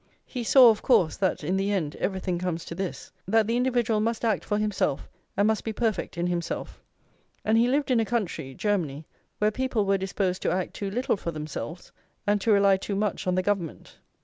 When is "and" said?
5.37-5.47, 7.45-7.55, 12.25-12.41